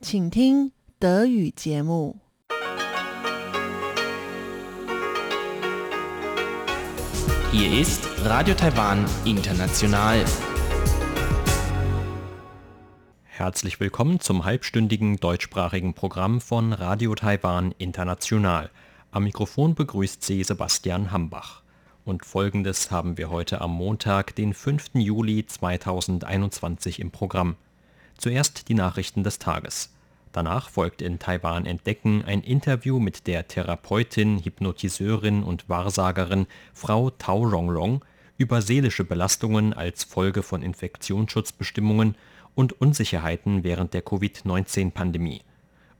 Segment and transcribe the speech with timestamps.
[0.00, 2.16] 请听德语节目。
[7.50, 10.24] Hier ist Radio Taiwan International.
[13.22, 18.70] Herzlich willkommen zum halbstündigen deutschsprachigen Programm von Radio Taiwan International.
[19.10, 21.62] Am Mikrofon begrüßt Sie Sebastian Hambach.
[22.04, 24.90] Und folgendes haben wir heute am Montag, den 5.
[24.94, 27.56] Juli 2021 im Programm.
[28.19, 29.93] Zuerst die Nachrichten des Tages.
[30.33, 37.43] Danach folgt in Taiwan Entdecken ein Interview mit der Therapeutin, Hypnotiseurin und Wahrsagerin Frau Tao
[37.43, 38.03] Rongrong
[38.37, 42.15] über seelische Belastungen als Folge von Infektionsschutzbestimmungen
[42.55, 45.41] und Unsicherheiten während der Covid-19-Pandemie.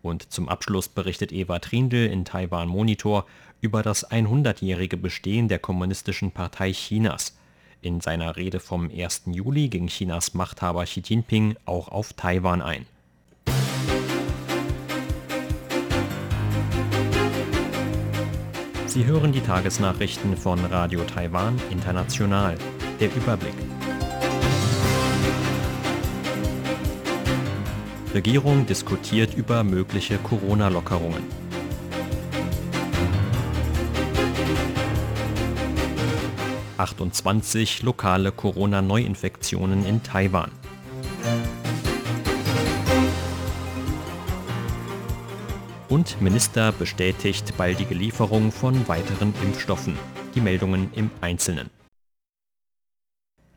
[0.01, 3.27] Und zum Abschluss berichtet Eva Trindl in Taiwan Monitor
[3.61, 7.38] über das 100-jährige Bestehen der Kommunistischen Partei Chinas.
[7.81, 9.23] In seiner Rede vom 1.
[9.27, 12.85] Juli ging Chinas Machthaber Xi Jinping auch auf Taiwan ein.
[18.85, 22.57] Sie hören die Tagesnachrichten von Radio Taiwan International.
[22.99, 23.53] Der Überblick.
[28.13, 31.48] Regierung diskutiert über mögliche Corona-Lockerungen.
[36.79, 40.49] ...28 lokale Corona-Neuinfektionen in Taiwan.
[45.89, 49.97] Und Minister bestätigt baldige Lieferung von weiteren Impfstoffen.
[50.35, 51.69] Die Meldungen im Einzelnen.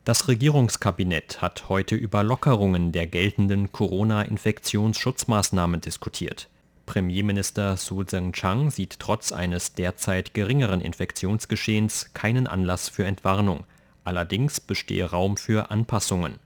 [0.05, 6.49] Das Regierungskabinett hat heute über Lockerungen der geltenden Corona-Infektionsschutzmaßnahmen diskutiert.
[6.87, 13.65] Premierminister Su Tseng-Chang sieht trotz eines derzeit geringeren Infektionsgeschehens keinen Anlass für Entwarnung.
[14.05, 16.39] Allerdings bestehe Raum für Anpassungen.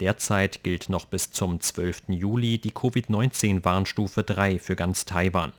[0.00, 2.04] Derzeit gilt noch bis zum 12.
[2.08, 5.52] Juli die Covid-19-Warnstufe 3 für ganz Taiwan.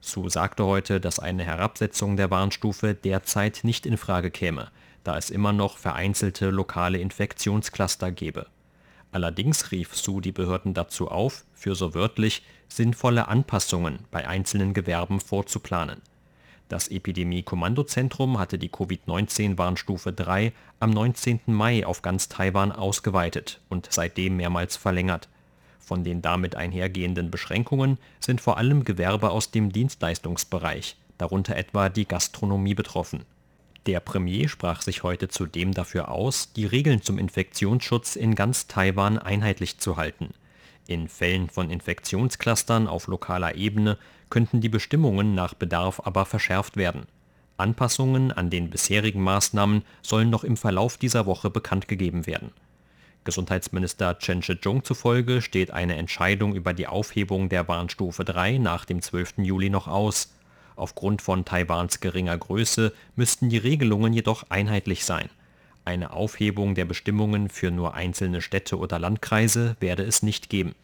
[0.00, 4.70] Su sagte heute, dass eine Herabsetzung der Warnstufe derzeit nicht in Frage käme,
[5.04, 8.46] da es immer noch vereinzelte lokale Infektionscluster gebe.
[9.12, 15.20] Allerdings rief Su die Behörden dazu auf, für so wörtlich sinnvolle Anpassungen bei einzelnen Gewerben
[15.20, 16.00] vorzuplanen.
[16.68, 21.40] Das Epidemie-Kommandozentrum hatte die Covid-19-Warnstufe 3 am 19.
[21.46, 25.28] Mai auf ganz Taiwan ausgeweitet und seitdem mehrmals verlängert.
[25.80, 32.06] Von den damit einhergehenden Beschränkungen sind vor allem Gewerbe aus dem Dienstleistungsbereich, darunter etwa die
[32.06, 33.24] Gastronomie betroffen.
[33.86, 39.18] Der Premier sprach sich heute zudem dafür aus, die Regeln zum Infektionsschutz in ganz Taiwan
[39.18, 40.34] einheitlich zu halten.
[40.86, 43.96] In Fällen von Infektionsclustern auf lokaler Ebene
[44.28, 47.06] könnten die Bestimmungen nach Bedarf aber verschärft werden.
[47.56, 52.52] Anpassungen an den bisherigen Maßnahmen sollen noch im Verlauf dieser Woche bekannt gegeben werden.
[53.24, 59.02] Gesundheitsminister Chen Shih-chung zufolge steht eine Entscheidung über die Aufhebung der Warnstufe 3 nach dem
[59.02, 59.34] 12.
[59.38, 60.32] Juli noch aus.
[60.80, 65.28] Aufgrund von Taiwans geringer Größe müssten die Regelungen jedoch einheitlich sein.
[65.84, 70.74] Eine Aufhebung der Bestimmungen für nur einzelne Städte oder Landkreise werde es nicht geben.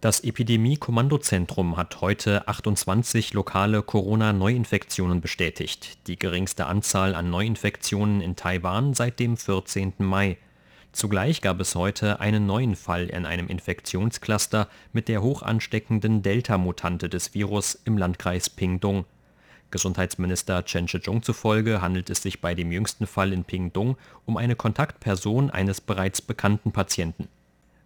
[0.00, 8.92] Das Epidemie-Kommandozentrum hat heute 28 lokale Corona-Neuinfektionen bestätigt, die geringste Anzahl an Neuinfektionen in Taiwan
[8.92, 9.92] seit dem 14.
[9.98, 10.36] Mai.
[10.92, 17.08] Zugleich gab es heute einen neuen Fall in einem Infektionscluster mit der hoch ansteckenden Delta-Mutante
[17.08, 19.04] des Virus im Landkreis Pingdong.
[19.70, 23.96] Gesundheitsminister Chen Shih-chung zufolge handelt es sich bei dem jüngsten Fall in Pingdong
[24.26, 27.28] um eine Kontaktperson eines bereits bekannten Patienten.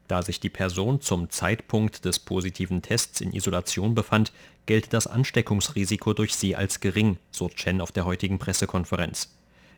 [0.09, 4.33] Da sich die Person zum Zeitpunkt des positiven Tests in Isolation befand,
[4.65, 9.31] gelte das Ansteckungsrisiko durch sie als gering, so Chen auf der heutigen Pressekonferenz.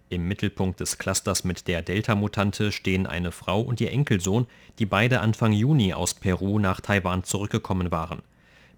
[0.09, 4.47] Im Mittelpunkt des Clusters mit der Delta-Mutante stehen eine Frau und ihr Enkelsohn,
[4.79, 8.23] die beide Anfang Juni aus Peru nach Taiwan zurückgekommen waren.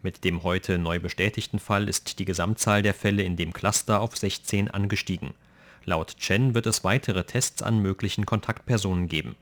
[0.03, 4.17] Mit dem heute neu bestätigten Fall ist die Gesamtzahl der Fälle in dem Cluster auf
[4.17, 5.35] 16 angestiegen.
[5.85, 9.37] Laut Chen wird es weitere Tests an möglichen Kontaktpersonen geben.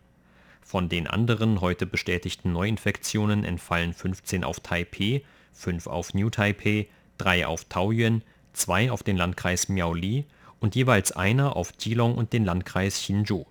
[0.63, 5.21] Von den anderen heute bestätigten Neuinfektionen entfallen 15 auf Taipeh,
[5.53, 6.89] 5 auf New Taipei,
[7.19, 8.23] 3 auf Taoyuan,
[8.55, 10.25] 2 auf den Landkreis Miaoli
[10.61, 13.45] und jeweils einer auf Geelong und den Landkreis Hsinchu.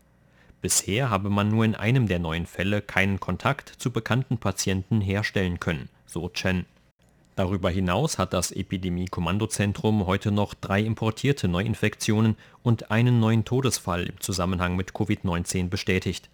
[0.61, 5.59] Bisher habe man nur in einem der neuen Fälle keinen Kontakt zu bekannten Patienten herstellen
[5.59, 6.65] können, so Chen.
[7.35, 14.21] Darüber hinaus hat das Epidemie-Kommandozentrum heute noch drei importierte Neuinfektionen und einen neuen Todesfall im
[14.21, 16.29] Zusammenhang mit Covid-19 bestätigt.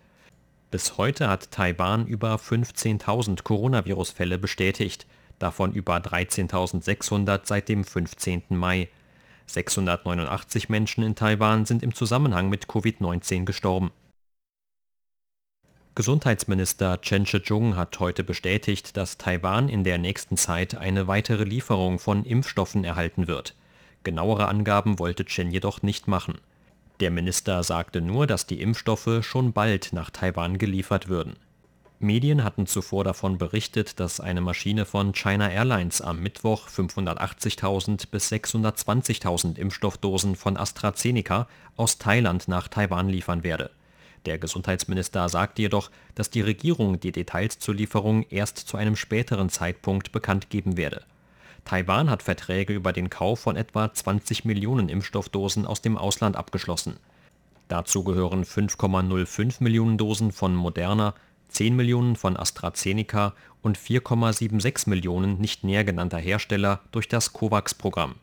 [0.69, 5.07] Bis heute hat Taiwan über 15.000 Coronavirus-Fälle bestätigt,
[5.39, 8.43] davon über 13.600 seit dem 15.
[8.49, 8.87] Mai.
[9.53, 13.91] 689 Menschen in Taiwan sind im Zusammenhang mit Covid-19 gestorben.
[15.93, 21.99] Gesundheitsminister Chen Shih-chung hat heute bestätigt, dass Taiwan in der nächsten Zeit eine weitere Lieferung
[21.99, 23.55] von Impfstoffen erhalten wird.
[24.03, 26.39] Genauere Angaben wollte Chen jedoch nicht machen.
[27.01, 31.35] Der Minister sagte nur, dass die Impfstoffe schon bald nach Taiwan geliefert würden.
[32.03, 38.31] Medien hatten zuvor davon berichtet, dass eine Maschine von China Airlines am Mittwoch 580.000 bis
[38.31, 43.71] 620.000 Impfstoffdosen von AstraZeneca aus Thailand nach Taiwan liefern werde.
[44.25, 49.49] Der Gesundheitsminister sagte jedoch, dass die Regierung die Details zur Lieferung erst zu einem späteren
[49.49, 51.03] Zeitpunkt bekannt geben werde.
[51.65, 56.97] Taiwan hat Verträge über den Kauf von etwa 20 Millionen Impfstoffdosen aus dem Ausland abgeschlossen.
[57.67, 61.13] Dazu gehören 5,05 Millionen Dosen von Moderna,
[61.51, 68.15] 10 Millionen von AstraZeneca und 4,76 Millionen nicht näher genannter Hersteller durch das COVAX-Programm.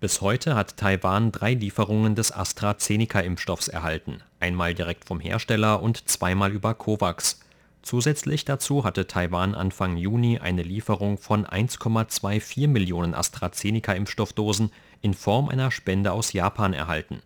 [0.00, 6.52] Bis heute hat Taiwan drei Lieferungen des AstraZeneca-Impfstoffs erhalten, einmal direkt vom Hersteller und zweimal
[6.52, 7.40] über COVAX.
[7.82, 14.70] Zusätzlich dazu hatte Taiwan Anfang Juni eine Lieferung von 1,24 Millionen AstraZeneca-Impfstoffdosen
[15.02, 17.22] in Form einer Spende aus Japan erhalten.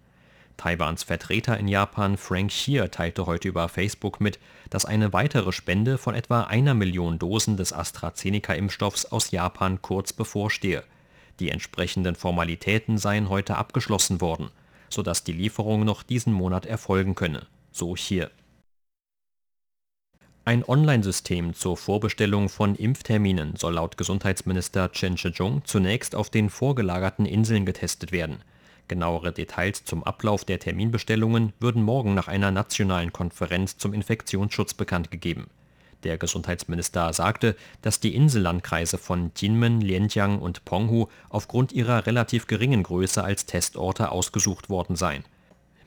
[0.60, 5.98] Taiwans Vertreter in Japan Frank Hsieh teilte heute über Facebook mit, dass eine weitere Spende
[5.98, 10.84] von etwa einer Million Dosen des AstraZeneca-Impfstoffs aus Japan kurz bevorstehe
[11.40, 14.50] die entsprechenden Formalitäten seien heute abgeschlossen worden,
[14.88, 18.30] sodass die Lieferung noch diesen Monat erfolgen könne, so hier.
[20.44, 27.26] Ein Online-System zur Vorbestellung von Impfterminen soll laut Gesundheitsminister Chen Shih-chung zunächst auf den vorgelagerten
[27.26, 28.42] Inseln getestet werden.
[28.90, 35.10] Genauere Details zum Ablauf der Terminbestellungen würden morgen nach einer nationalen Konferenz zum Infektionsschutz bekannt
[35.10, 35.46] gegeben
[36.04, 42.82] der Gesundheitsminister sagte, dass die Insellandkreise von Jinmen, Lianjiang und Penghu aufgrund ihrer relativ geringen
[42.82, 45.24] Größe als Testorte ausgesucht worden seien.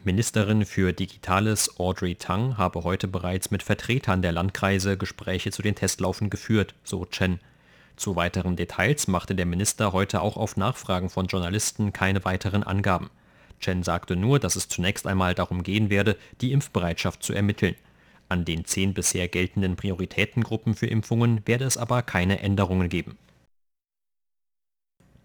[0.03, 5.75] Ministerin für Digitales Audrey Tang habe heute bereits mit Vertretern der Landkreise Gespräche zu den
[5.75, 7.39] Testlaufen geführt, so Chen.
[7.95, 13.09] Zu weiteren Details machte der Minister heute auch auf Nachfragen von Journalisten keine weiteren Angaben.
[13.59, 17.75] Chen sagte nur, dass es zunächst einmal darum gehen werde, die Impfbereitschaft zu ermitteln.
[18.29, 23.17] An den zehn bisher geltenden Prioritätengruppen für Impfungen werde es aber keine Änderungen geben.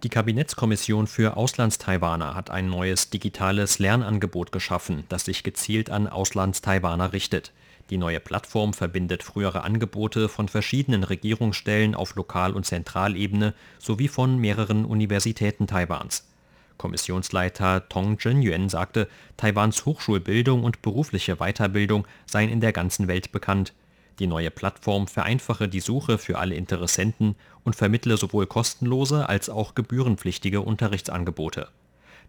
[0.05, 7.13] Die Kabinettskommission für Auslandstaiwaner hat ein neues digitales Lernangebot geschaffen, das sich gezielt an Auslandstaiwaner
[7.13, 7.53] richtet.
[7.91, 14.39] Die neue Plattform verbindet frühere Angebote von verschiedenen Regierungsstellen auf Lokal- und Zentralebene sowie von
[14.39, 16.29] mehreren Universitäten Taiwans.
[16.77, 23.73] Kommissionsleiter Tong Zhenyuan sagte, Taiwans Hochschulbildung und berufliche Weiterbildung seien in der ganzen Welt bekannt.
[24.19, 29.75] Die neue Plattform vereinfache die Suche für alle Interessenten und vermittle sowohl kostenlose als auch
[29.75, 31.69] gebührenpflichtige Unterrichtsangebote.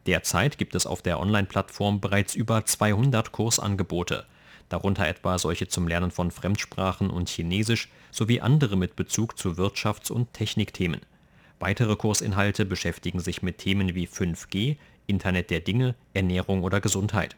[0.05, 4.25] Derzeit gibt es auf der Online-Plattform bereits über 200 Kursangebote,
[4.69, 10.11] darunter etwa solche zum Lernen von Fremdsprachen und Chinesisch sowie andere mit Bezug zu Wirtschafts-
[10.11, 11.01] und Technikthemen.
[11.59, 14.77] Weitere Kursinhalte beschäftigen sich mit Themen wie 5G,
[15.07, 17.35] Internet der Dinge, Ernährung oder Gesundheit.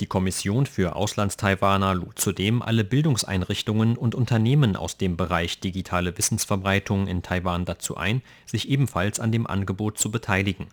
[0.00, 7.06] Die Kommission für Auslandstaiwaner lud zudem alle Bildungseinrichtungen und Unternehmen aus dem Bereich digitale Wissensverbreitung
[7.06, 10.66] in Taiwan dazu ein, sich ebenfalls an dem Angebot zu beteiligen.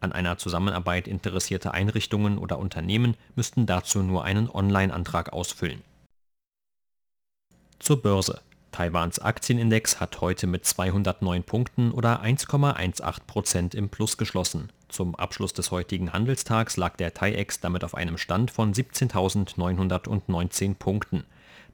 [0.00, 5.82] An einer Zusammenarbeit interessierte Einrichtungen oder Unternehmen müssten dazu nur einen Online-Antrag ausfüllen.
[7.78, 8.40] Zur Börse
[8.70, 14.70] Taiwans Aktienindex hat heute mit 209 Punkten oder 1,18 Prozent im Plus geschlossen.
[14.88, 21.24] Zum Abschluss des heutigen Handelstags lag der TAIEX damit auf einem Stand von 17.919 Punkten.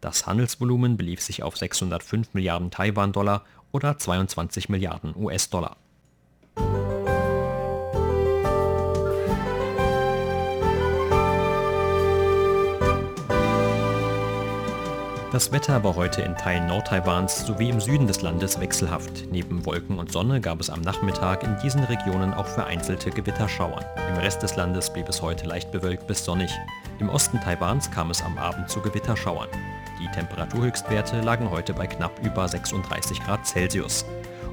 [0.01, 5.77] Das Handelsvolumen belief sich auf 605 Milliarden Taiwan-Dollar oder 22 Milliarden US-Dollar.
[15.35, 19.25] Das Wetter war heute in Teilen Nordtaiwans sowie im Süden des Landes wechselhaft.
[19.33, 23.85] Neben Wolken und Sonne gab es am Nachmittag in diesen Regionen auch vereinzelte Gewitterschauern.
[24.11, 26.53] Im Rest des Landes blieb es heute leicht bewölkt bis sonnig.
[27.01, 29.49] Im Osten Taiwans kam es am Abend zu Gewitterschauern.
[30.01, 34.05] Die Temperaturhöchstwerte lagen heute bei knapp über 36 Grad Celsius.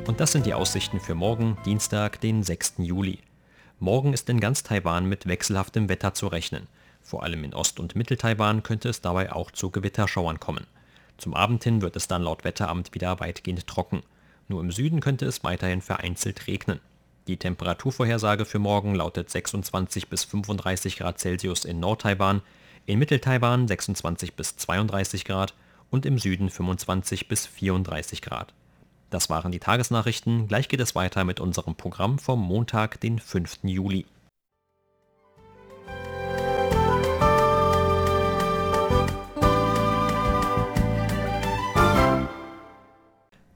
[0.07, 2.77] Und das sind die Aussichten für morgen, Dienstag, den 6.
[2.79, 3.19] Juli.
[3.79, 6.65] Morgen ist in ganz Taiwan mit wechselhaftem Wetter zu rechnen.
[7.01, 10.67] Vor allem in Ost- und Mittel-Taiwan könnte es dabei auch zu Gewitterschauern kommen.
[11.17, 14.03] Zum Abend hin wird es dann laut Wetteramt wieder weitgehend trocken.
[14.47, 16.79] Nur im Süden könnte es weiterhin vereinzelt regnen.
[17.27, 22.41] Die Temperaturvorhersage für morgen lautet 26 bis 35 Grad Celsius in Nord-Taiwan,
[22.87, 25.53] in Mittel-Taiwan 26 bis 32 Grad
[25.91, 28.53] und im Süden 25 bis 34 Grad.
[29.11, 30.47] Das waren die Tagesnachrichten.
[30.47, 33.59] Gleich geht es weiter mit unserem Programm vom Montag, den 5.
[33.63, 34.05] Juli.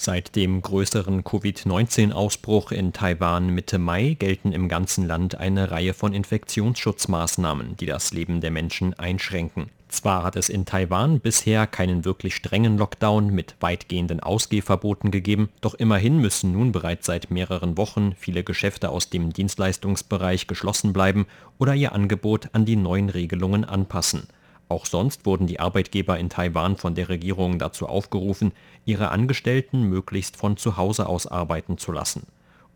[0.00, 6.12] Seit dem größeren Covid-19-Ausbruch in Taiwan Mitte Mai gelten im ganzen Land eine Reihe von
[6.12, 9.70] Infektionsschutzmaßnahmen, die das Leben der Menschen einschränken.
[9.88, 15.74] Zwar hat es in Taiwan bisher keinen wirklich strengen Lockdown mit weitgehenden Ausgehverboten gegeben, doch
[15.74, 21.26] immerhin müssen nun bereits seit mehreren Wochen viele Geschäfte aus dem Dienstleistungsbereich geschlossen bleiben
[21.58, 24.28] oder ihr Angebot an die neuen Regelungen anpassen.
[24.68, 28.52] Auch sonst wurden die Arbeitgeber in Taiwan von der Regierung dazu aufgerufen,
[28.84, 32.26] ihre Angestellten möglichst von zu Hause aus arbeiten zu lassen.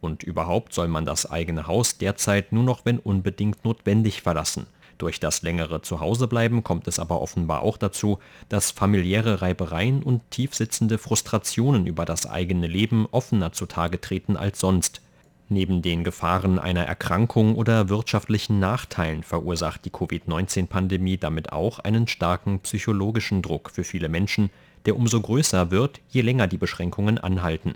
[0.01, 4.67] Und überhaupt soll man das eigene Haus derzeit nur noch wenn unbedingt notwendig verlassen.
[4.99, 8.19] Durch das längere Zuhausebleiben kommt es aber offenbar auch dazu,
[8.49, 15.03] dass familiäre Reibereien und tiefsitzende Frustrationen über das eigene Leben offener zutage treten als sonst.
[15.49, 22.61] Neben den Gefahren einer Erkrankung oder wirtschaftlichen Nachteilen verursacht die Covid-19-Pandemie damit auch einen starken
[22.61, 24.51] psychologischen Druck für viele Menschen,
[24.87, 27.75] der umso größer wird, je länger die Beschränkungen anhalten.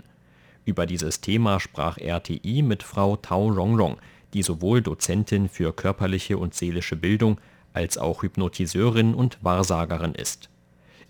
[0.65, 3.97] Über dieses Thema sprach RTI mit Frau Tao Rongrong,
[4.33, 7.39] die sowohl Dozentin für körperliche und seelische Bildung
[7.73, 10.49] als auch Hypnotiseurin und Wahrsagerin ist.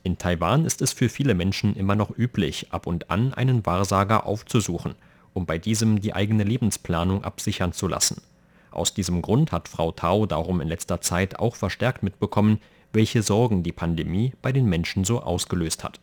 [0.03, 4.25] In Taiwan ist es für viele Menschen immer noch üblich, ab und an einen Wahrsager
[4.25, 4.95] aufzusuchen–
[5.37, 8.23] um bei diesem die eigene Lebensplanung absichern zu lassen.
[8.71, 12.59] Aus diesem Grund hat Frau Tau darum in letzter Zeit auch verstärkt mitbekommen,
[12.91, 15.99] welche Sorgen die Pandemie bei den Menschen so ausgelöst hat.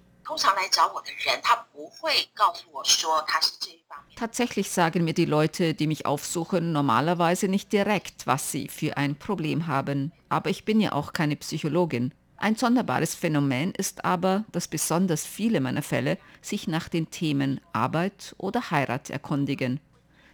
[4.17, 9.17] Tatsächlich sagen mir die Leute, die mich aufsuchen, normalerweise nicht direkt, was sie für ein
[9.17, 10.13] Problem haben.
[10.29, 12.15] Aber ich bin ja auch keine Psychologin.
[12.45, 18.35] Ein sonderbares Phänomen ist aber, dass besonders viele meiner Fälle sich nach den Themen Arbeit
[18.37, 19.81] oder Heirat erkundigen.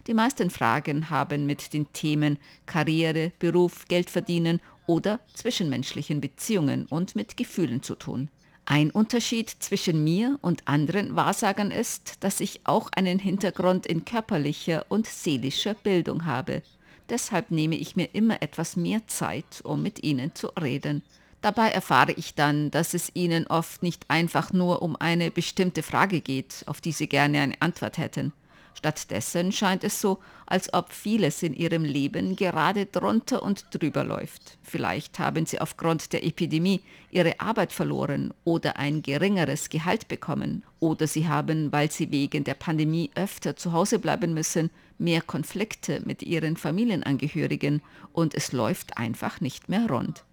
[0.07, 7.15] Die meisten Fragen haben mit den Themen Karriere, Beruf, Geld verdienen oder zwischenmenschlichen Beziehungen und
[7.15, 8.27] mit Gefühlen zu tun.
[8.65, 14.85] Ein Unterschied zwischen mir und anderen Wahrsagern ist, dass ich auch einen Hintergrund in körperlicher
[14.89, 16.61] und seelischer Bildung habe.
[17.07, 21.03] Deshalb nehme ich mir immer etwas mehr Zeit, um mit ihnen zu reden.
[21.41, 26.21] Dabei erfahre ich dann, dass es ihnen oft nicht einfach nur um eine bestimmte Frage
[26.21, 28.31] geht, auf die sie gerne eine Antwort hätten.
[28.75, 34.57] Stattdessen scheint es so, als ob vieles in ihrem Leben gerade drunter und drüber läuft.
[34.63, 40.63] Vielleicht haben sie aufgrund der Epidemie ihre Arbeit verloren oder ein geringeres Gehalt bekommen.
[40.79, 46.01] Oder sie haben, weil sie wegen der Pandemie öfter zu Hause bleiben müssen, mehr Konflikte
[46.05, 47.81] mit ihren Familienangehörigen
[48.13, 50.23] und es läuft einfach nicht mehr rund.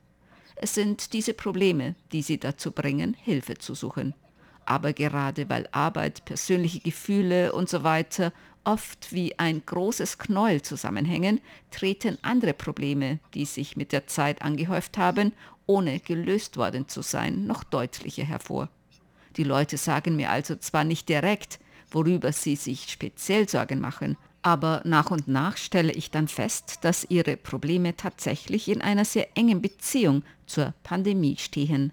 [0.60, 4.14] Es sind diese Probleme, die sie dazu bringen, Hilfe zu suchen.
[4.66, 8.32] Aber gerade weil Arbeit, persönliche Gefühle und so weiter
[8.64, 14.98] oft wie ein großes Knäuel zusammenhängen, treten andere Probleme, die sich mit der Zeit angehäuft
[14.98, 15.32] haben,
[15.66, 18.68] ohne gelöst worden zu sein, noch deutlicher hervor.
[19.36, 21.60] Die Leute sagen mir also zwar nicht direkt,
[21.90, 27.04] worüber sie sich speziell Sorgen machen, aber nach und nach stelle ich dann fest, dass
[27.08, 31.92] ihre Probleme tatsächlich in einer sehr engen Beziehung zur Pandemie stehen.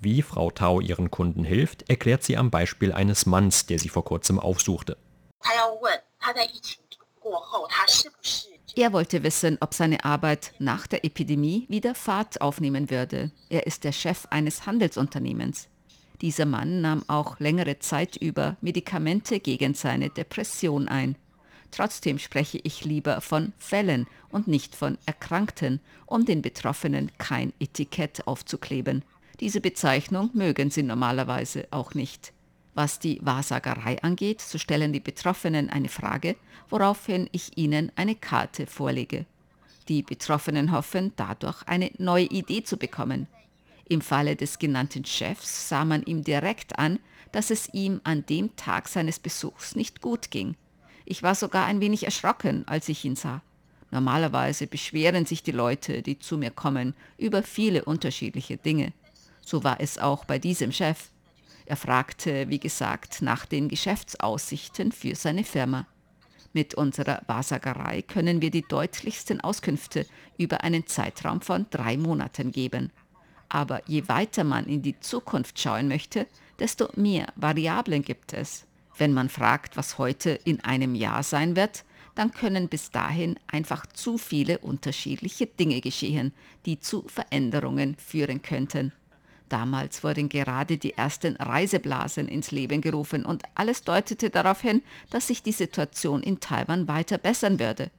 [0.00, 4.04] Wie Frau Tau ihren Kunden hilft, erklärt sie am Beispiel eines Manns, der sie vor
[4.04, 4.96] kurzem aufsuchte.
[8.76, 13.32] Er wollte wissen, ob seine Arbeit nach der Epidemie wieder Fahrt aufnehmen würde.
[13.48, 15.68] Er ist der Chef eines Handelsunternehmens.
[16.20, 21.16] Dieser Mann nahm auch längere Zeit über Medikamente gegen seine Depression ein.
[21.70, 28.26] Trotzdem spreche ich lieber von Fällen und nicht von Erkrankten, um den Betroffenen kein Etikett
[28.26, 29.04] aufzukleben.
[29.40, 32.32] Diese Bezeichnung mögen sie normalerweise auch nicht.
[32.74, 36.36] Was die Wahrsagerei angeht, so stellen die Betroffenen eine Frage,
[36.68, 39.26] woraufhin ich ihnen eine Karte vorlege.
[39.88, 43.28] Die Betroffenen hoffen dadurch eine neue Idee zu bekommen.
[43.88, 46.98] Im Falle des genannten Chefs sah man ihm direkt an,
[47.30, 50.56] dass es ihm an dem Tag seines Besuchs nicht gut ging.
[51.04, 53.42] Ich war sogar ein wenig erschrocken, als ich ihn sah.
[53.92, 58.92] Normalerweise beschweren sich die Leute, die zu mir kommen, über viele unterschiedliche Dinge.
[59.40, 61.10] So war es auch bei diesem Chef.
[61.66, 65.86] Er fragte, wie gesagt, nach den Geschäftsaussichten für seine Firma.
[66.52, 70.06] Mit unserer Wahrsagerei können wir die deutlichsten Auskünfte
[70.38, 72.90] über einen Zeitraum von drei Monaten geben.
[73.48, 76.26] Aber je weiter man in die Zukunft schauen möchte,
[76.58, 78.66] desto mehr Variablen gibt es.
[78.98, 81.84] Wenn man fragt, was heute in einem Jahr sein wird,
[82.14, 86.32] dann können bis dahin einfach zu viele unterschiedliche Dinge geschehen,
[86.64, 88.92] die zu Veränderungen führen könnten.
[89.48, 95.28] Damals wurden gerade die ersten Reiseblasen ins Leben gerufen und alles deutete darauf hin, dass
[95.28, 97.90] sich die Situation in Taiwan weiter bessern würde.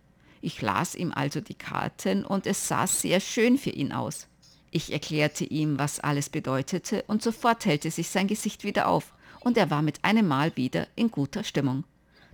[0.42, 4.28] Ich las ihm also die Karten und es sah sehr schön für ihn aus.
[4.72, 9.58] Ich erklärte ihm, was alles bedeutete und sofort hellte sich sein Gesicht wieder auf und
[9.58, 11.86] er war mit einem Mal wieder in guter Stimmung.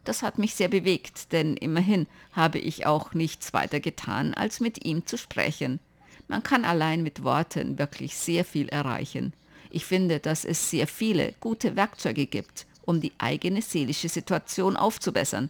[0.04, 4.86] Das hat mich sehr bewegt, denn immerhin habe ich auch nichts weiter getan, als mit
[4.86, 5.80] ihm zu sprechen.
[6.28, 9.34] Man kann allein mit Worten wirklich sehr viel erreichen.
[9.70, 15.50] Ich finde, dass es sehr viele gute Werkzeuge gibt, um die eigene seelische Situation aufzubessern.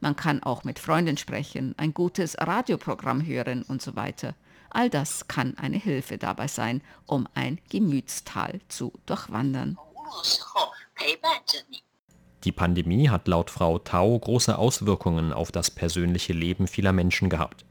[0.00, 4.34] Man kann auch mit Freunden sprechen, ein gutes Radioprogramm hören und so weiter.
[4.74, 9.78] All das kann eine Hilfe dabei sein, um ein Gemütstal zu durchwandern.
[12.42, 17.64] Die Pandemie hat laut Frau Tau große Auswirkungen auf das persönliche Leben vieler Menschen gehabt.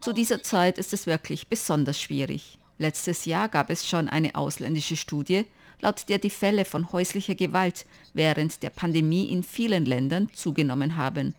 [0.00, 2.60] Zu dieser Zeit ist es wirklich besonders schwierig.
[2.78, 5.46] Letztes Jahr gab es schon eine ausländische Studie,
[5.80, 11.34] laut der die Fälle von häuslicher Gewalt während der Pandemie in vielen Ländern zugenommen haben.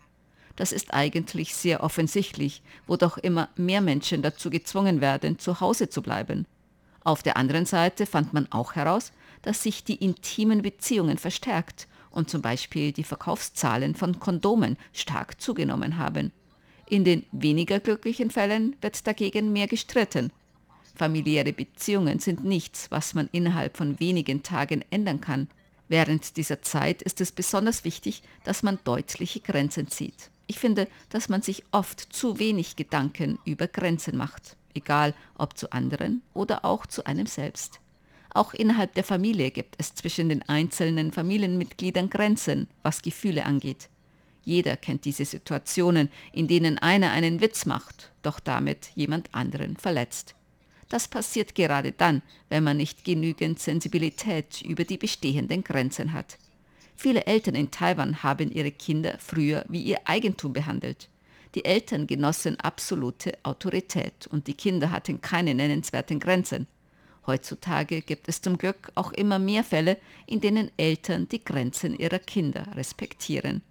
[0.58, 5.88] Das ist eigentlich sehr offensichtlich, wo doch immer mehr Menschen dazu gezwungen werden, zu Hause
[5.88, 6.46] zu bleiben.
[7.04, 9.12] Auf der anderen Seite fand man auch heraus,
[9.42, 15.96] dass sich die intimen Beziehungen verstärkt und zum Beispiel die Verkaufszahlen von Kondomen stark zugenommen
[15.96, 16.32] haben.
[16.88, 20.32] In den weniger glücklichen Fällen wird dagegen mehr gestritten.
[20.96, 25.46] Familiäre Beziehungen sind nichts, was man innerhalb von wenigen Tagen ändern kann.
[25.86, 30.32] Während dieser Zeit ist es besonders wichtig, dass man deutliche Grenzen zieht.
[30.48, 35.70] Ich finde, dass man sich oft zu wenig Gedanken über Grenzen macht, egal ob zu
[35.72, 37.80] anderen oder auch zu einem selbst.
[38.30, 43.90] Auch innerhalb der Familie gibt es zwischen den einzelnen Familienmitgliedern Grenzen, was Gefühle angeht.
[44.42, 50.34] Jeder kennt diese Situationen, in denen einer einen Witz macht, doch damit jemand anderen verletzt.
[50.88, 56.38] Das passiert gerade dann, wenn man nicht genügend Sensibilität über die bestehenden Grenzen hat.
[57.00, 61.08] Viele Eltern in Taiwan haben ihre Kinder früher wie ihr Eigentum behandelt.
[61.54, 66.66] Die Eltern genossen absolute Autorität und die Kinder hatten keine nennenswerten Grenzen.
[67.24, 72.18] Heutzutage gibt es zum Glück auch immer mehr Fälle, in denen Eltern die Grenzen ihrer
[72.18, 73.62] Kinder respektieren.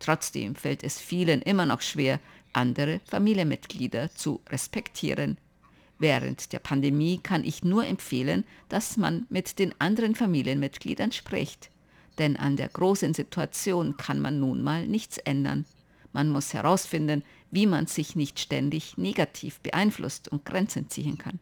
[0.00, 2.18] Trotzdem fällt es vielen immer noch schwer,
[2.52, 5.38] andere Familienmitglieder zu respektieren.
[6.00, 11.70] Während der Pandemie kann ich nur empfehlen, dass man mit den anderen Familienmitgliedern spricht.
[12.18, 15.64] Denn an der großen Situation kann man nun mal nichts ändern.
[16.12, 21.38] Man muss herausfinden, wie man sich nicht ständig negativ beeinflusst und Grenzen ziehen kann.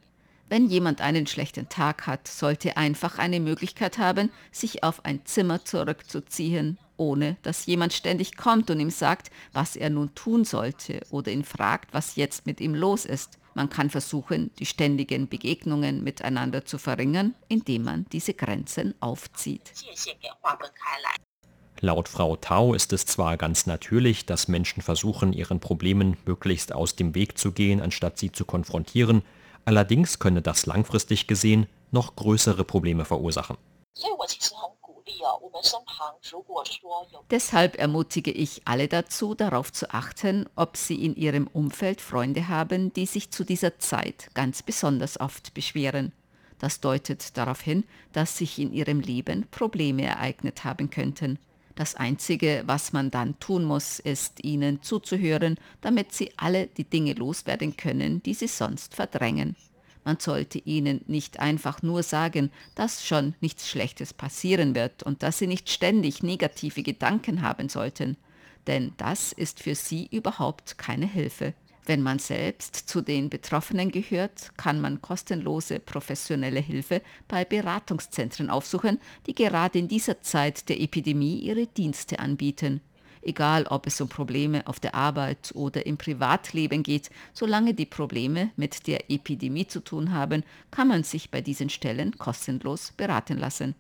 [0.48, 5.64] Wenn jemand einen schlechten Tag hat, sollte einfach eine Möglichkeit haben, sich auf ein Zimmer
[5.64, 11.32] zurückzuziehen ohne dass jemand ständig kommt und ihm sagt, was er nun tun sollte oder
[11.32, 13.38] ihn fragt, was jetzt mit ihm los ist.
[13.54, 19.72] Man kann versuchen, die ständigen Begegnungen miteinander zu verringern, indem man diese Grenzen aufzieht.
[21.82, 26.94] Laut Frau Tau ist es zwar ganz natürlich, dass Menschen versuchen, ihren Problemen möglichst aus
[26.94, 29.22] dem Weg zu gehen, anstatt sie zu konfrontieren,
[29.64, 33.56] allerdings könne das langfristig gesehen noch größere Probleme verursachen.
[37.30, 42.92] Deshalb ermutige ich alle dazu, darauf zu achten, ob sie in ihrem Umfeld Freunde haben,
[42.92, 46.12] die sich zu dieser Zeit ganz besonders oft beschweren.
[46.58, 51.38] Das deutet darauf hin, dass sich in ihrem Leben Probleme ereignet haben könnten.
[51.74, 57.14] Das Einzige, was man dann tun muss, ist ihnen zuzuhören, damit sie alle die Dinge
[57.14, 59.56] loswerden können, die sie sonst verdrängen.
[60.04, 65.38] Man sollte ihnen nicht einfach nur sagen, dass schon nichts Schlechtes passieren wird und dass
[65.38, 68.16] sie nicht ständig negative Gedanken haben sollten,
[68.66, 71.54] denn das ist für sie überhaupt keine Hilfe.
[71.86, 79.00] Wenn man selbst zu den Betroffenen gehört, kann man kostenlose professionelle Hilfe bei Beratungszentren aufsuchen,
[79.26, 82.80] die gerade in dieser Zeit der Epidemie ihre Dienste anbieten
[83.22, 88.50] egal ob es um Probleme auf der Arbeit oder im Privatleben geht, solange die Probleme
[88.56, 93.74] mit der Epidemie zu tun haben, kann man sich bei diesen Stellen kostenlos beraten lassen.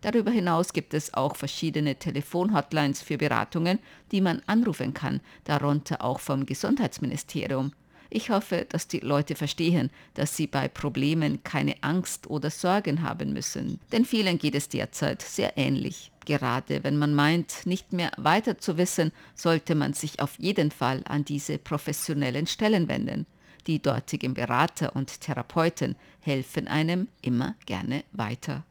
[0.00, 3.78] Darüber hinaus gibt es auch verschiedene Telefonhotlines für Beratungen,
[4.12, 7.72] die man anrufen kann, darunter auch vom Gesundheitsministerium.
[8.10, 13.32] Ich hoffe, dass die Leute verstehen, dass sie bei Problemen keine Angst oder Sorgen haben
[13.32, 18.58] müssen, denn vielen geht es derzeit sehr ähnlich gerade wenn man meint, nicht mehr weiter
[18.58, 23.26] zu wissen, sollte man sich auf jeden Fall an diese professionellen Stellen wenden.
[23.66, 28.64] Die dortigen Berater und Therapeuten helfen einem immer gerne weiter.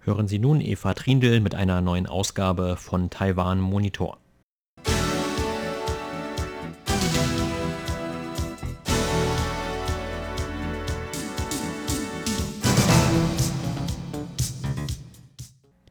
[0.00, 4.18] Hören Sie nun Eva Trindl mit einer neuen Ausgabe von Taiwan Monitor.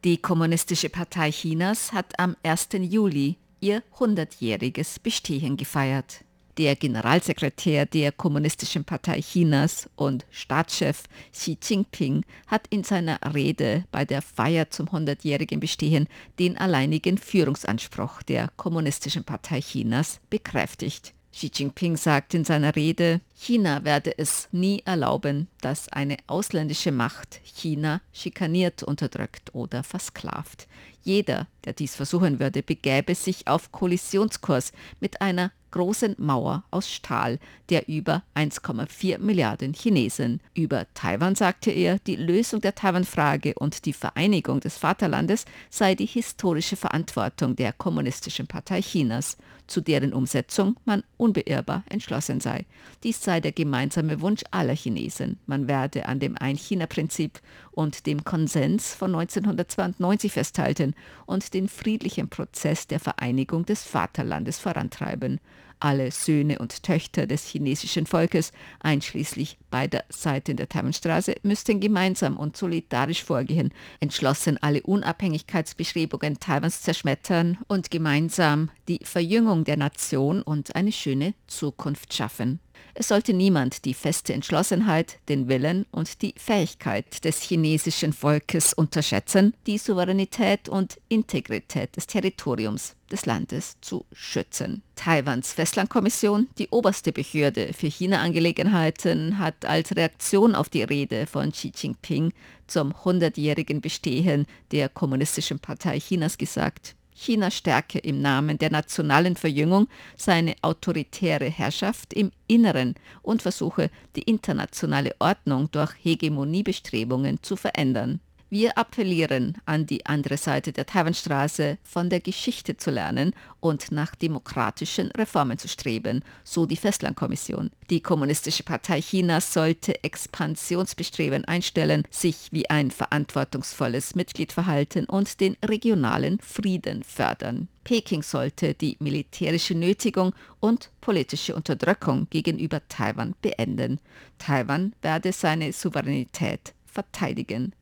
[0.03, 2.67] Die Kommunistische Partei Chinas hat am 1.
[2.73, 6.25] Juli ihr 100-jähriges Bestehen gefeiert.
[6.57, 14.03] Der Generalsekretär der Kommunistischen Partei Chinas und Staatschef Xi Jinping hat in seiner Rede bei
[14.03, 21.13] der Feier zum 100-jährigen Bestehen den alleinigen Führungsanspruch der Kommunistischen Partei Chinas bekräftigt.
[21.33, 27.41] Xi Jinping sagt in seiner Rede, China werde es nie erlauben, dass eine ausländische Macht
[27.43, 30.67] China schikaniert, unterdrückt oder versklavt.
[31.01, 37.39] Jeder, der dies versuchen würde, begäbe sich auf Kollisionskurs mit einer großen Mauer aus Stahl
[37.69, 40.39] der über 1,4 Milliarden Chinesen.
[40.53, 46.05] Über Taiwan sagte er, die Lösung der Taiwan-Frage und die Vereinigung des Vaterlandes sei die
[46.05, 49.35] historische Verantwortung der Kommunistischen Partei Chinas,
[49.67, 52.65] zu deren Umsetzung man unbeirrbar entschlossen sei.
[53.03, 55.39] Dies sei der gemeinsame Wunsch aller Chinesen.
[55.45, 57.39] Man werde an dem Ein-China-Prinzip
[57.71, 60.93] und dem Konsens von 1992 festhalten
[61.25, 65.39] und den friedlichen Prozess der Vereinigung des Vaterlandes vorantreiben.
[65.83, 72.55] Alle Söhne und Töchter des chinesischen Volkes, einschließlich beider Seiten der Taiwanstraße, müssten gemeinsam und
[72.55, 80.93] solidarisch vorgehen, entschlossen alle Unabhängigkeitsbestrebungen Taiwans zerschmettern und gemeinsam die Verjüngung der Nation und eine
[80.93, 82.61] schöne Zukunft schaffen.
[82.95, 89.53] Es sollte niemand die feste Entschlossenheit, den Willen und die Fähigkeit des chinesischen Volkes unterschätzen,
[89.65, 94.83] die Souveränität und Integrität des Territoriums des Landes zu schützen.
[94.95, 101.71] Taiwans Festlandkommission, die oberste Behörde für China-Angelegenheiten, hat als Reaktion auf die Rede von Xi
[101.75, 102.33] Jinping
[102.67, 109.87] zum 100-jährigen Bestehen der Kommunistischen Partei Chinas gesagt, China stärke im Namen der nationalen Verjüngung
[110.17, 118.19] seine autoritäre Herrschaft im Inneren und versuche, die internationale Ordnung durch Hegemoniebestrebungen zu verändern.
[118.53, 124.13] Wir appellieren an die andere Seite der Taiwanstraße, von der Geschichte zu lernen und nach
[124.13, 127.71] demokratischen Reformen zu streben, so die Festlandkommission.
[127.89, 135.57] Die Kommunistische Partei Chinas sollte Expansionsbestreben einstellen, sich wie ein verantwortungsvolles Mitglied verhalten und den
[135.65, 137.69] regionalen Frieden fördern.
[137.83, 143.99] Peking sollte die militärische Nötigung und politische Unterdrückung gegenüber Taiwan beenden.
[144.37, 147.73] Taiwan werde seine Souveränität verteidigen.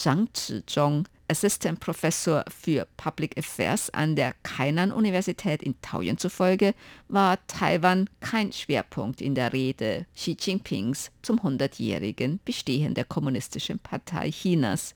[0.00, 6.74] Zhang Zhizhong, Assistant Professor für Public Affairs an der Kainan-Universität in Taoyuan zufolge,
[7.08, 14.30] war Taiwan kein Schwerpunkt in der Rede Xi Jinpings zum 100-jährigen Bestehen der Kommunistischen Partei
[14.30, 14.94] Chinas.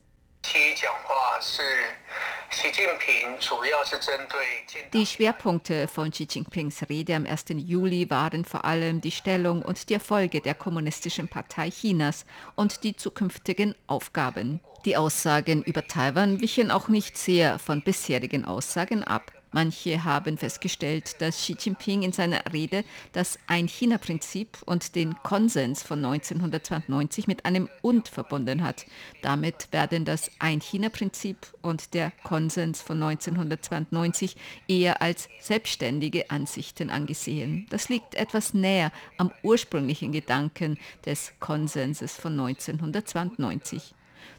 [4.92, 7.44] Die Schwerpunkte von Xi Jinpings Rede am 1.
[7.56, 12.96] Juli waren vor allem die Stellung und die Erfolge der Kommunistischen Partei Chinas und die
[12.96, 14.60] zukünftigen Aufgaben.
[14.84, 19.32] Die Aussagen über Taiwan wichen auch nicht sehr von bisherigen Aussagen ab.
[19.54, 26.04] Manche haben festgestellt, dass Xi Jinping in seiner Rede das Ein-China-Prinzip und den Konsens von
[26.04, 28.84] 1992 mit einem Und verbunden hat.
[29.22, 34.34] Damit werden das Ein-China-Prinzip und der Konsens von 1992
[34.66, 37.68] eher als selbstständige Ansichten angesehen.
[37.70, 43.94] Das liegt etwas näher am ursprünglichen Gedanken des Konsenses von 1992.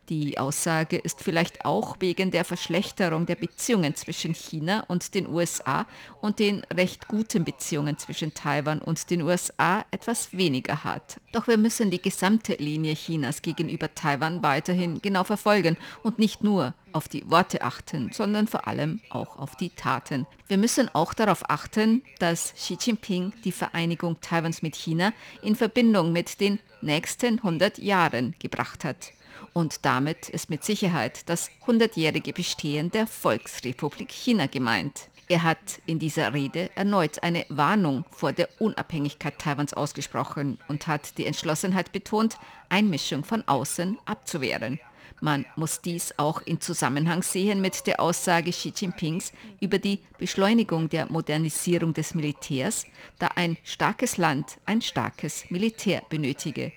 [0.10, 5.88] Die Aussage ist vielleicht auch wegen der Verschlechterung der Beziehungen zwischen China und den USA
[6.21, 11.19] und den recht guten Beziehungen zwischen Taiwan und den USA etwas weniger hart.
[11.32, 16.76] Doch wir müssen die gesamte Linie Chinas gegenüber Taiwan weiterhin genau verfolgen und nicht nur
[16.93, 20.28] auf die Worte achten, sondern vor allem auch auf die Taten.
[20.48, 26.13] Wir müssen auch darauf achten, dass Xi Jinping die Vereinigung Taiwans mit China in Verbindung
[26.13, 29.14] mit den nächsten 100 Jahren gebracht hat.
[29.58, 35.08] Und damit ist mit Sicherheit das 100-jährige Bestehen der Volksrepublik China gemeint.
[35.30, 41.18] Er hat in dieser Rede erneut eine Warnung vor der Unabhängigkeit Taiwans ausgesprochen und hat
[41.18, 42.38] die Entschlossenheit betont,
[42.68, 44.78] Einmischung von außen abzuwehren.
[45.22, 50.89] Man muss dies auch in Zusammenhang sehen mit der Aussage Xi Jinpings über die Beschleunigung
[50.89, 52.86] der Modernisierung des Militärs,
[53.20, 56.74] da ein starkes Land ein starkes Militär benötige.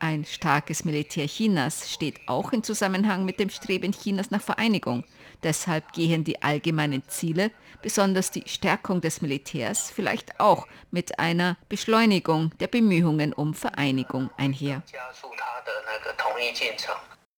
[0.00, 5.04] Ein starkes Militär Chinas steht auch in Zusammenhang mit dem Streben Chinas nach Vereinigung.
[5.42, 7.50] Deshalb gehen die allgemeinen Ziele,
[7.82, 14.82] besonders die Stärkung des Militärs, vielleicht auch mit einer Beschleunigung der Bemühungen um Vereinigung einher.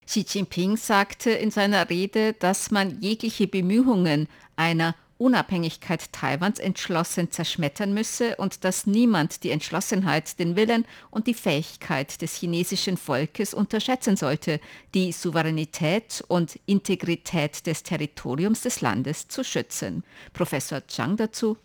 [0.07, 7.93] Xi Jinping sagte in seiner Rede, dass man jegliche Bemühungen einer Unabhängigkeit Taiwans entschlossen zerschmettern
[7.93, 14.17] müsse und dass niemand die Entschlossenheit, den Willen und die Fähigkeit des chinesischen Volkes unterschätzen
[14.17, 14.61] sollte,
[14.95, 20.05] die Souveränität und Integrität des Territoriums des Landes zu schützen.
[20.33, 21.57] Professor Zhang dazu.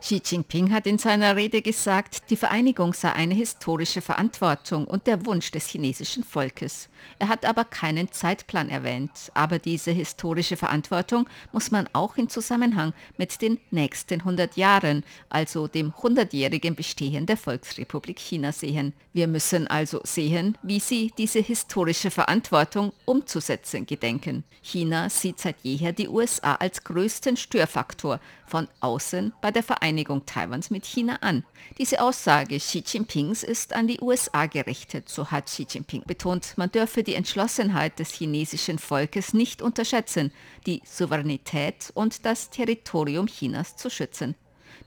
[0.00, 5.26] Xi Jinping hat in seiner Rede gesagt, die Vereinigung sei eine historische Verantwortung und der
[5.26, 6.88] Wunsch des chinesischen Volkes.
[7.18, 9.10] Er hat aber keinen Zeitplan erwähnt.
[9.34, 15.66] Aber diese historische Verantwortung muss man auch in Zusammenhang mit den nächsten 100 Jahren, also
[15.66, 18.92] dem 100-jährigen Bestehen der Volksrepublik China sehen.
[19.12, 24.44] Wir müssen also sehen, wie sie diese historische Verantwortung umzusetzen gedenken.
[24.62, 29.87] China sieht seit jeher die USA als größten Störfaktor von außen bei der Vereinigung
[30.26, 31.44] Taiwans mit China an.
[31.78, 36.54] Diese Aussage Xi Jinpings ist an die USA gerichtet, so hat Xi Jinping betont.
[36.56, 40.32] Man dürfe die Entschlossenheit des chinesischen Volkes nicht unterschätzen,
[40.66, 44.34] die Souveränität und das Territorium Chinas zu schützen.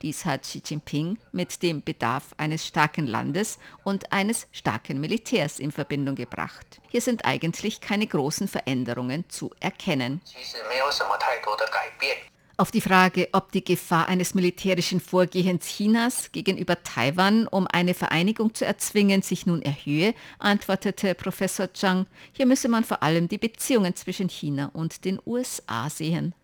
[0.01, 5.71] Dies hat Xi Jinping mit dem Bedarf eines starken Landes und eines starken Militärs in
[5.71, 6.81] Verbindung gebracht.
[6.89, 10.21] Hier sind eigentlich keine großen Veränderungen zu erkennen.
[12.57, 18.53] Auf die Frage, ob die Gefahr eines militärischen Vorgehens Chinas gegenüber Taiwan, um eine Vereinigung
[18.53, 23.95] zu erzwingen, sich nun erhöhe, antwortete Professor Zhang, hier müsse man vor allem die Beziehungen
[23.95, 26.35] zwischen China und den USA sehen.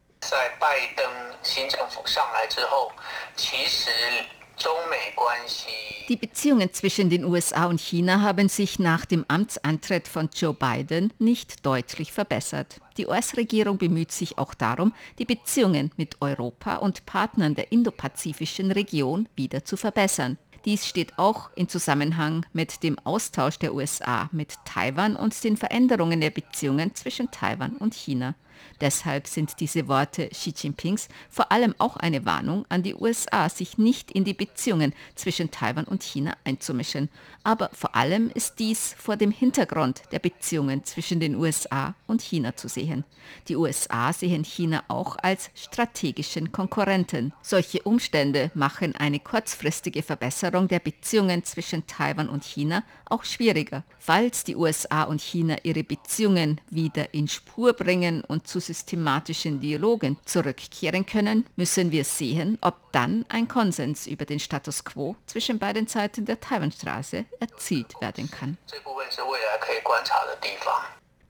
[6.09, 11.11] Die Beziehungen zwischen den USA und China haben sich nach dem Amtsantritt von Joe Biden
[11.19, 12.79] nicht deutlich verbessert.
[12.97, 19.27] Die US-Regierung bemüht sich auch darum, die Beziehungen mit Europa und Partnern der indopazifischen Region
[19.35, 20.37] wieder zu verbessern.
[20.65, 26.19] Dies steht auch in Zusammenhang mit dem Austausch der USA mit Taiwan und den Veränderungen
[26.19, 28.35] der Beziehungen zwischen Taiwan und China.
[28.81, 33.77] Deshalb sind diese Worte Xi Jinpings vor allem auch eine Warnung an die USA, sich
[33.77, 37.09] nicht in die Beziehungen zwischen Taiwan und China einzumischen.
[37.43, 42.55] Aber vor allem ist dies vor dem Hintergrund der Beziehungen zwischen den USA und China
[42.55, 43.03] zu sehen.
[43.47, 47.33] Die USA sehen China auch als strategischen Konkurrenten.
[47.41, 53.83] Solche Umstände machen eine kurzfristige Verbesserung der Beziehungen zwischen Taiwan und China auch schwieriger.
[53.99, 60.17] Falls die USA und China ihre Beziehungen wieder in Spur bringen und zu systematischen Dialogen
[60.25, 65.87] zurückkehren können, müssen wir sehen, ob dann ein Konsens über den Status quo zwischen beiden
[65.87, 68.57] Seiten der Taiwanstraße erzielt werden kann.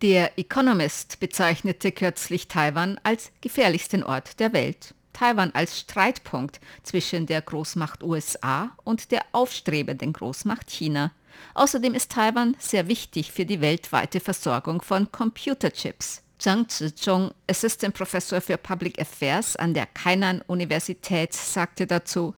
[0.04, 4.94] Der Economist bezeichnete kürzlich Taiwan als gefährlichsten Ort der Welt.
[5.12, 11.12] Taiwan als Streitpunkt zwischen der Großmacht USA und der aufstrebenden Großmacht China.
[11.54, 16.24] Außerdem ist Taiwan sehr wichtig für die weltweite Versorgung von Computerchips.
[16.40, 22.36] Zhang Zizhong, Assistant Professor für Public Affairs an der Kainan Universität, sagte dazu,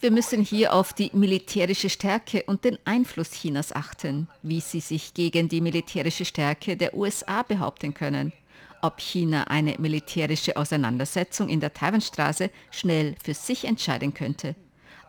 [0.00, 5.14] wir müssen hier auf die militärische Stärke und den Einfluss Chinas achten, wie sie sich
[5.14, 8.32] gegen die militärische Stärke der USA behaupten können.
[8.82, 14.54] Ob China eine militärische Auseinandersetzung in der Taiwanstraße schnell für sich entscheiden könnte.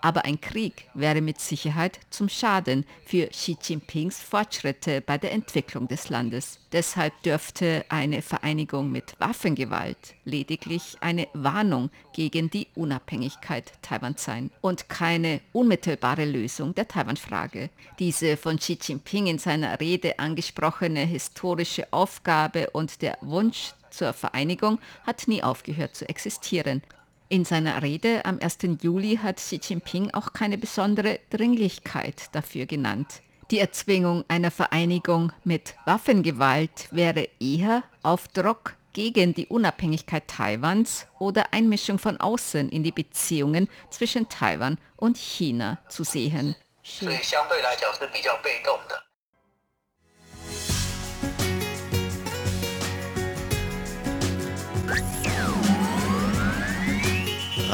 [0.06, 5.88] Aber ein Krieg wäre mit Sicherheit zum Schaden für Xi Jinpings Fortschritte bei der Entwicklung
[5.88, 6.60] des Landes.
[6.72, 14.90] Deshalb dürfte eine Vereinigung mit Waffengewalt lediglich eine Warnung gegen die Unabhängigkeit Taiwans sein und
[14.90, 17.72] keine unmittelbare Lösung der Taiwan-Frage.
[17.98, 24.78] Diese von Xi Jinping in seiner Rede angesprochene historische Aufgabe und der Wunsch zur Vereinigung
[25.08, 26.84] hat nie aufgehört zu existieren.
[27.28, 28.60] In seiner Rede am 1.
[28.82, 33.24] Juli hat Xi Jinping auch keine besondere Dringlichkeit dafür genannt.
[33.50, 41.52] Die Erzwingung einer Vereinigung mit Waffengewalt wäre eher auf Druck gegen die Unabhängigkeit Taiwans oder
[41.52, 46.56] Einmischung von außen in die Beziehungen zwischen Taiwan und China zu sehen.